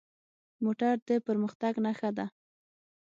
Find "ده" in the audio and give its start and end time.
2.17-2.25